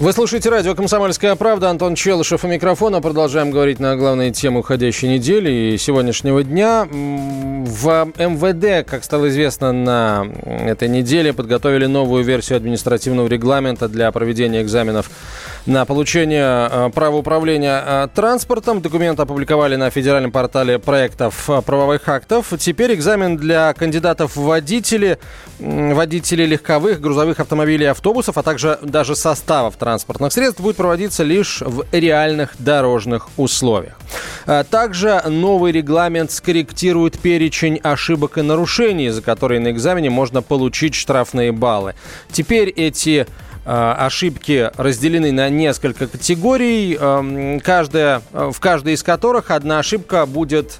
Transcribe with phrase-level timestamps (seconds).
[0.00, 1.70] Вы слушаете радио «Комсомольская правда».
[1.70, 3.00] Антон Челышев у микрофона.
[3.00, 6.84] Продолжаем говорить на главные темы уходящей недели и сегодняшнего дня.
[6.90, 14.62] В МВД, как стало известно на этой неделе, подготовили новую версию административного регламента для проведения
[14.62, 15.08] экзаменов
[15.66, 18.82] на получение э, права управления э, транспортом.
[18.82, 22.52] Документ опубликовали на федеральном портале проектов э, правовых актов.
[22.58, 25.18] Теперь экзамен для кандидатов в водители,
[25.58, 31.84] водителей легковых, грузовых автомобилей автобусов, а также даже составов транспортных средств будет проводиться лишь в
[31.92, 33.94] реальных дорожных условиях.
[34.70, 41.52] Также новый регламент скорректирует перечень ошибок и нарушений, за которые на экзамене можно получить штрафные
[41.52, 41.94] баллы.
[42.30, 43.26] Теперь эти
[43.64, 50.78] ошибки разделены на несколько категорий, эм, каждая, э, в каждой из которых одна ошибка будет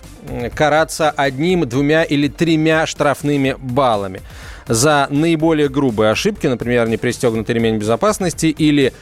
[0.55, 4.23] караться одним, двумя или тремя штрафными баллами
[4.69, 8.93] за наиболее грубые ошибки, например, непристегнутый ремень безопасности или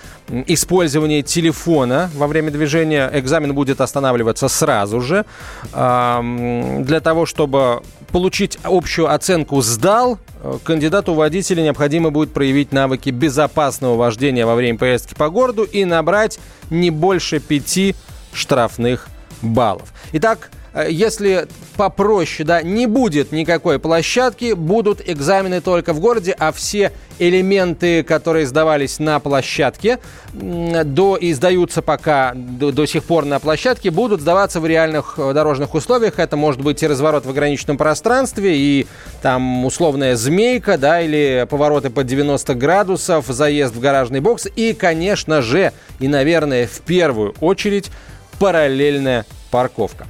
[0.47, 5.25] использование телефона во время движения, экзамен будет останавливаться сразу же.
[5.73, 13.97] Для того, чтобы получить общую оценку «сдал», э, кандидату водителя необходимо будет проявить навыки безопасного
[13.97, 17.95] вождения во время поездки по городу и набрать не больше пяти
[18.35, 19.09] штрафных
[19.41, 19.93] баллов.
[20.13, 20.51] Итак,
[20.89, 28.03] если попроще, да, не будет никакой площадки, будут экзамены только в городе, а все элементы,
[28.03, 29.99] которые сдавались на площадке,
[30.33, 35.33] до, и сдаются пока до, до сих пор на площадке, будут сдаваться в реальных э,
[35.33, 36.19] дорожных условиях.
[36.19, 38.87] Это может быть и разворот в ограниченном пространстве, и
[39.21, 45.43] там условная змейка, да, или повороты под 90 градусов, заезд в гаражный бокс, и, конечно
[45.43, 47.91] же, и, наверное, в первую очередь,
[48.39, 50.07] параллельная парковка.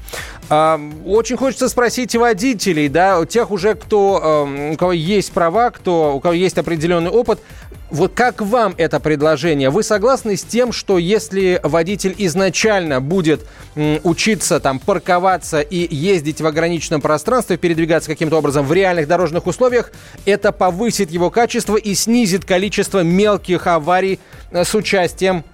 [0.49, 6.35] Очень хочется спросить водителей, да, тех уже, кто, у кого есть права, кто, у кого
[6.35, 7.41] есть определенный опыт,
[7.93, 9.69] вот как вам это предложение?
[9.69, 13.43] Вы согласны с тем, что если водитель изначально будет
[14.03, 19.93] учиться там парковаться и ездить в ограниченном пространстве, передвигаться каким-то образом в реальных дорожных условиях,
[20.25, 24.21] это повысит его качество и снизит количество мелких аварий
[24.51, 25.45] э, с участием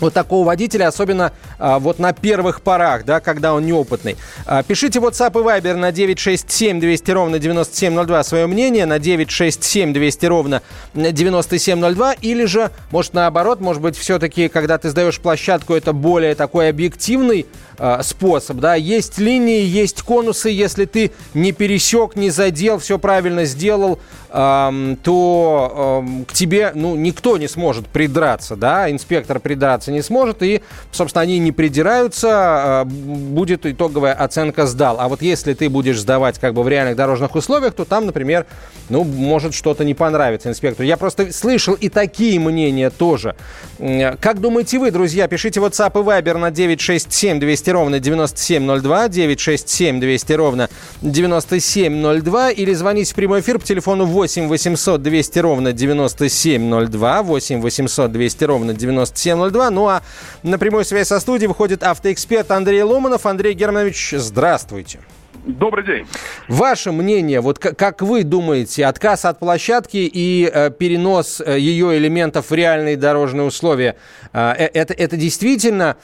[0.00, 4.16] вот такого водителя, особенно а, вот на первых порах, да, когда он неопытный.
[4.46, 10.26] А, пишите WhatsApp и Viber на 967 200 ровно 9702 свое мнение, на 967 200
[10.26, 10.62] ровно
[10.94, 16.68] 9702, или же, может, наоборот, может быть, все-таки, когда ты сдаешь площадку, это более такой
[16.68, 17.46] объективный
[17.78, 23.44] а, способ, да, есть линии, есть конусы, если ты не пересек, не задел, все правильно
[23.44, 23.98] сделал,
[24.36, 30.60] то к тебе ну, никто не сможет придраться, да, инспектор придраться не сможет, и,
[30.92, 34.98] собственно, они не придираются, а, будет итоговая оценка «сдал».
[35.00, 38.44] А вот если ты будешь сдавать как бы в реальных дорожных условиях, то там, например,
[38.90, 40.86] ну, может что-то не понравиться инспектору.
[40.86, 43.36] Я просто слышал и такие мнения тоже.
[43.78, 45.28] Как думаете вы, друзья?
[45.28, 50.68] Пишите WhatsApp и Viber на 967 200 ровно 9702, 967 200 ровно
[51.00, 57.22] 9702, или звоните в прямой эфир по телефону 8 8 800 200 ровно 9702.
[57.22, 59.70] 8 800 200 ровно 9702.
[59.70, 60.02] Ну а
[60.42, 63.24] на прямой связи со студией выходит автоэксперт Андрей Ломанов.
[63.24, 64.98] Андрей Германович, здравствуйте.
[65.44, 66.06] Добрый день.
[66.48, 72.50] Ваше мнение, вот как вы думаете, отказ от площадки и э, перенос э, ее элементов
[72.50, 73.94] в реальные дорожные условия,
[74.32, 75.98] э, э, это, это действительно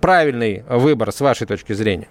[0.00, 2.08] правильный выбор с вашей точки зрения?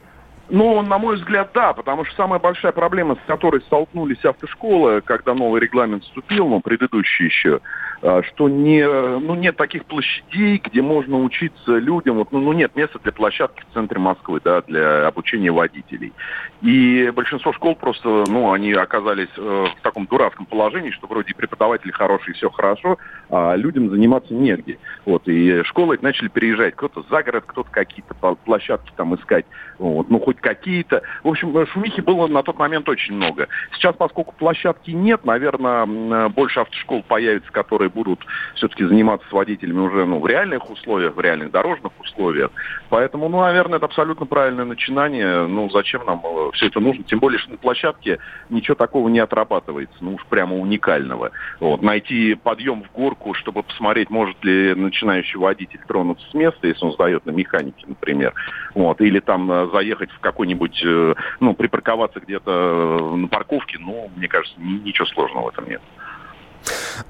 [0.49, 5.35] Ну, на мой взгляд, да, потому что самая большая проблема, с которой столкнулись автошколы, когда
[5.35, 7.59] новый регламент вступил, ну, предыдущий еще,
[8.01, 12.17] что не, ну, нет таких площадей, где можно учиться людям.
[12.17, 16.13] Вот, ну, ну, нет места для площадки в центре Москвы, да, для обучения водителей.
[16.61, 21.91] И большинство школ просто, ну, они оказались э, в таком дурацком положении, что вроде преподаватели
[21.91, 22.97] хорошие, все хорошо,
[23.29, 24.77] а людям заниматься негде.
[25.05, 26.75] Вот, и школы начали переезжать.
[26.75, 28.13] Кто-то за город, кто-то какие-то
[28.45, 29.45] площадки там искать.
[29.77, 31.01] Вот, ну, хоть какие-то.
[31.23, 33.47] В общем, шумихи было на тот момент очень много.
[33.73, 38.25] Сейчас, поскольку площадки нет, наверное, больше автошкол появится, которые которые будут
[38.55, 42.51] все-таки заниматься с водителями уже ну, в реальных условиях, в реальных дорожных условиях.
[42.89, 45.47] Поэтому, ну, наверное, это абсолютно правильное начинание.
[45.47, 47.03] Ну, зачем нам э, все это нужно?
[47.03, 48.19] Тем более, что на площадке
[48.49, 51.31] ничего такого не отрабатывается, ну уж прямо уникального.
[51.59, 51.81] Вот.
[51.81, 56.93] Найти подъем в горку, чтобы посмотреть, может ли начинающий водитель тронуться с места, если он
[56.93, 58.33] сдает на механике, например.
[58.75, 59.01] Вот.
[59.01, 64.55] Или там э, заехать в какой-нибудь, э, ну, припарковаться где-то на парковке, ну, мне кажется,
[64.59, 65.81] ничего сложного в этом нет.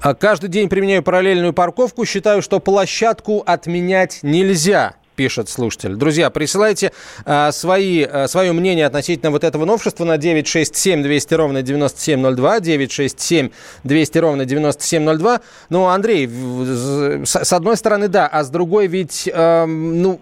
[0.00, 2.04] А каждый день применяю параллельную парковку.
[2.04, 5.96] Считаю, что площадку отменять нельзя пишет слушатель.
[5.96, 6.92] Друзья, присылайте
[7.26, 13.50] а, свои, а, свое мнение относительно вот этого новшества на 967 200 ровно 9702, 967
[13.84, 15.40] 200 ровно 9702.
[15.68, 20.20] Ну, Андрей, с, с одной стороны, да, а с другой ведь, э, ну,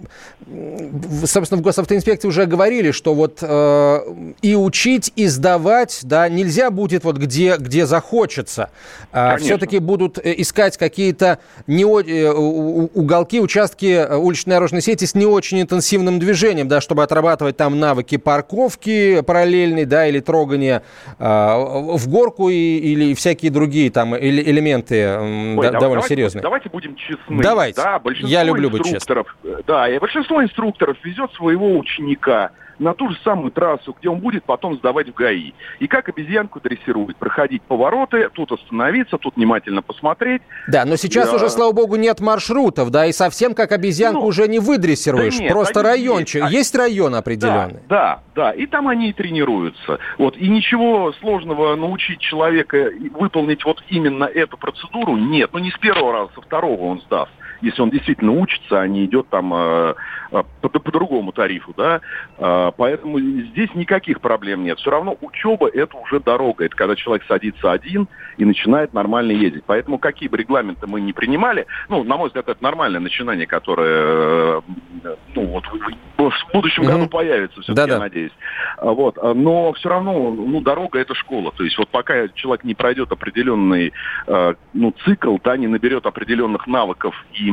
[1.24, 7.04] собственно, в госавтоинспекции уже говорили, что вот э, и учить, и сдавать, да, нельзя будет
[7.04, 8.70] вот где, где захочется.
[9.12, 15.14] А, Все-таки будут э, искать какие-то не, э, уголки, участки э, уличной дорожной сети с
[15.14, 20.82] не очень интенсивным движением, да, чтобы отрабатывать там навыки парковки параллельной, да, или трогания
[21.18, 26.42] э, в горку и, или всякие другие там элементы Ой, да, довольно давайте, серьезные.
[26.42, 27.42] Давайте будем честны.
[27.42, 27.82] Давайте.
[27.82, 29.26] Да, Я люблю быть честным.
[29.66, 34.44] Да, и большинство инструкторов везет своего ученика на ту же самую трассу, где он будет
[34.44, 35.52] потом сдавать в ГАИ.
[35.80, 37.16] И как обезьянку дрессирует.
[37.16, 40.42] Проходить повороты, тут остановиться, тут внимательно посмотреть.
[40.68, 41.36] Да, но сейчас да.
[41.36, 45.36] уже, слава богу, нет маршрутов, да, и совсем как обезьянку ну, уже не выдрессируешь.
[45.36, 46.42] Да нет, Просто райончик.
[46.44, 46.54] Есть.
[46.54, 47.80] есть район определенный.
[47.88, 48.50] Да, да, да.
[48.52, 49.98] И там они и тренируются.
[50.18, 50.36] Вот.
[50.36, 55.50] И ничего сложного научить человека выполнить вот именно эту процедуру нет.
[55.52, 59.04] Ну, не с первого раза, со второго он сдаст если он действительно учится, а не
[59.04, 59.94] идет там э,
[60.32, 62.00] э, по, по другому тарифу, да.
[62.38, 64.78] Э, поэтому здесь никаких проблем нет.
[64.78, 66.64] Все равно учеба это уже дорога.
[66.64, 69.64] Это когда человек садится один и начинает нормально ездить.
[69.66, 74.62] Поэтому какие бы регламенты мы не принимали, ну, на мой взгляд, это нормальное начинание, которое,
[75.34, 75.64] ну, вот
[76.18, 76.86] в будущем mm-hmm.
[76.86, 77.94] году появится, все-таки, Да-да.
[77.94, 78.32] я надеюсь.
[78.82, 79.16] Вот.
[79.22, 81.52] Но все равно, ну, дорога это школа.
[81.56, 83.92] То есть вот пока человек не пройдет определенный,
[84.26, 87.50] ну, цикл, да, не наберет определенных навыков и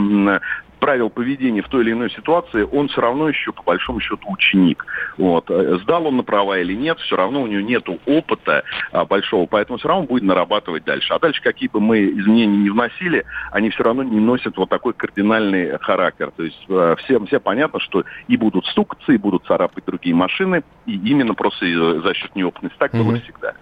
[0.75, 4.85] правил поведения в той или иной ситуации, он все равно еще, по большому счету, ученик.
[5.17, 5.49] Вот.
[5.49, 9.45] Э, сдал он на права или нет, все равно у него нет опыта а, большого,
[9.45, 11.13] поэтому все равно будет нарабатывать дальше.
[11.13, 14.93] А дальше, какие бы мы изменения не вносили, они все равно не носят вот такой
[14.93, 16.31] кардинальный характер.
[16.35, 20.63] То есть э, всем, все понятно, что и будут стукаться, и будут царапать другие машины,
[20.85, 21.65] и именно просто
[22.01, 22.77] за счет неопытности.
[22.77, 23.03] Так mm-hmm.
[23.03, 23.53] было всегда.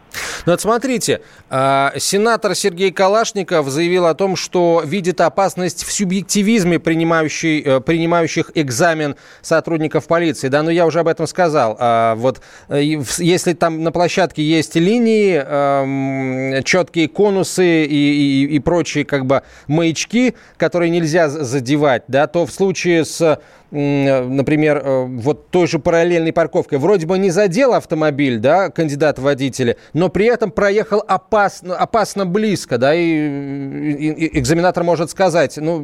[0.46, 6.78] Ну вот смотрите, а, сенатор Сергей Калашников заявил о том, что видит опасность в субъективизме
[6.78, 10.48] э, принимающих экзамен сотрудников полиции.
[10.48, 11.78] Да, но я уже об этом сказал.
[11.80, 12.82] А, вот э,
[13.18, 19.44] если там на площадке есть линии, эм, четкие конусы и, и, и прочие как бы
[19.68, 23.40] маячки, которые нельзя задевать, да, то в случае с
[23.74, 29.24] например, э, вот той же параллельной парковкой, вроде бы не задел автомобиль, да, кандидат в
[29.24, 35.58] водители, но при этом проехал опасно, опасно близко, да, и, и, и экзаменатор может сказать,
[35.58, 35.84] ну,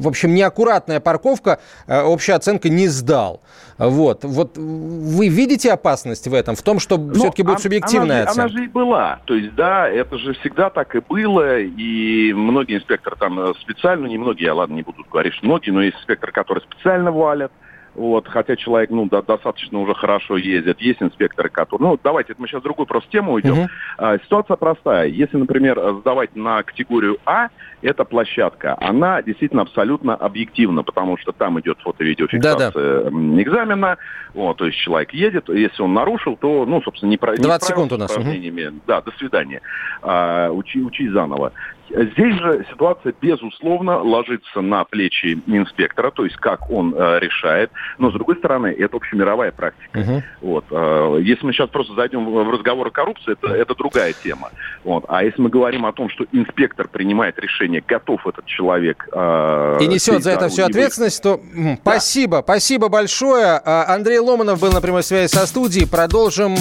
[0.00, 3.40] в общем, неаккуратная парковка, э, общая оценка не сдал.
[3.78, 8.30] Вот, вот вы видите опасность в этом, в том, что ну, все-таки будет субъективная она
[8.30, 8.42] оценка?
[8.42, 12.76] Она же и была, то есть, да, это же всегда так и было, и многие
[12.76, 15.96] инспекторы там э, специально, не многие, я ладно не буду говорить, что многие, но есть
[15.96, 17.52] инспекторы, которые специально специально валят,
[17.94, 20.80] вот, хотя человек, ну, да, достаточно уже хорошо ездит.
[20.80, 21.88] Есть инспекторы, которые...
[21.90, 23.54] Ну, давайте, мы сейчас в другую просто тему уйдем.
[23.54, 23.68] Uh-huh.
[23.98, 25.06] А, ситуация простая.
[25.08, 27.48] Если, например, сдавать на категорию А,
[27.82, 33.10] эта площадка, она действительно абсолютно объективна, потому что там идет фото-видеофиксация Да-да.
[33.42, 33.96] экзамена,
[34.34, 37.92] вот, то есть человек едет, если он нарушил, то, ну, собственно, не, 20 не секунд
[37.92, 38.16] у нас.
[38.16, 38.80] Угу.
[38.86, 39.62] Да, до свидания.
[40.02, 41.52] А, учи, учись заново.
[41.90, 47.70] Здесь же ситуация, безусловно, ложится на плечи инспектора, то есть как он э, решает.
[47.98, 49.98] Но, с другой стороны, это общемировая практика.
[49.98, 50.22] Uh-huh.
[50.40, 54.50] Вот, э, если мы сейчас просто зайдем в, разговор о коррупции, это, это другая тема.
[54.84, 55.04] Вот.
[55.08, 59.08] А если мы говорим о том, что инспектор принимает решение, готов этот человек...
[59.12, 61.76] Э, и несет за это всю ответственность, то да.
[61.80, 63.60] спасибо, спасибо большое.
[63.64, 65.88] А, Андрей Ломанов был на прямой связи со студией.
[65.88, 66.54] Продолжим.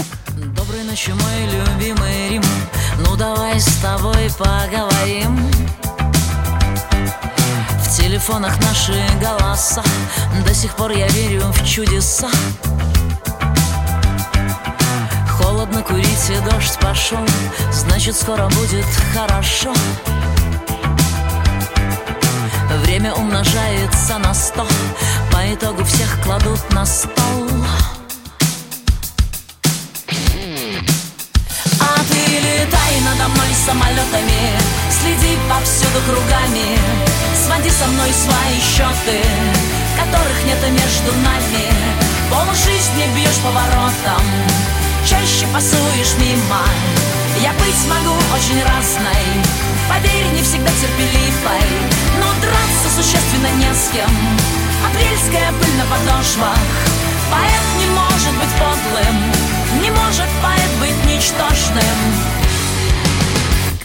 [0.56, 2.19] Доброй ночи, мой любимый
[3.60, 5.38] С тобой поговорим.
[7.84, 9.84] В телефонах наши голоса.
[10.46, 12.30] До сих пор я верю в чудеса.
[15.30, 17.26] Холодно курить и дождь пошел.
[17.74, 19.74] Значит скоро будет хорошо.
[22.84, 24.66] Время умножается на сто.
[25.34, 27.50] По итогу всех кладут на стол
[33.60, 34.56] самолетами.
[34.90, 36.80] Следи повсюду кругами.
[37.36, 39.22] Своди со мной свои счеты
[40.00, 41.66] Которых нет между нами.
[42.30, 44.24] Пол жизни бьешь поворотом
[45.06, 46.64] Чаще пасуешь мимо.
[47.42, 49.26] Я быть могу очень разной
[49.90, 51.70] Поверь, не всегда терпеливой.
[52.20, 54.14] Но драться существенно не с кем.
[54.88, 56.70] Апрельская пыль на подошвах.
[57.32, 62.39] Поэт не может быть подлым Не может поэт быть ничтожным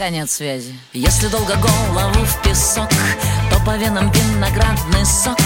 [0.05, 0.75] Конец связи.
[0.93, 2.91] Если долго голову в песок
[3.51, 5.39] То по венам виноградный сок.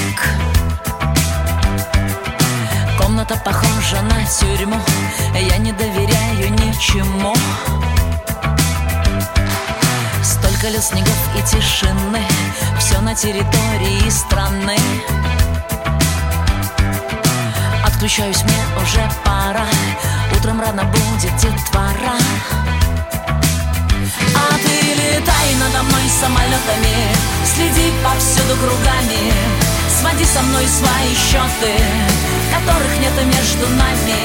[3.01, 4.81] Комната похожа на тюрьму
[5.33, 7.37] Я не доверяю ничему.
[10.25, 12.27] Столько лет снегов и тишины
[12.81, 14.77] Все на территории страны.
[17.87, 19.67] Отключаюсь, мне уже пора
[20.37, 21.58] Утром рано будет детвора
[26.59, 29.33] самолетами Следи повсюду кругами.
[30.01, 31.75] Своди со мной свои счеты
[32.53, 34.23] Которых нет между нами.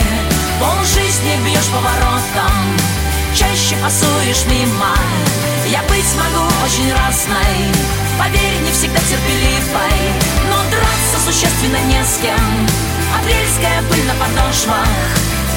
[0.59, 2.77] Пол жизни бьешь поворотом
[3.35, 4.95] Чаще пасуешь мимо.
[5.67, 7.71] Я быть могу очень разной
[8.17, 9.99] Поверь, не всегда терпеливой.
[10.49, 12.67] Но драться существенно не с кем.
[13.17, 14.87] Апрельская пыль на подошвах.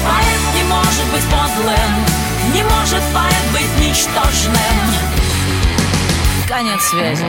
[0.03, 2.05] Поэт не может быть подлым
[2.53, 5.26] Не может поэт быть ничтожным
[6.47, 7.25] Конец связи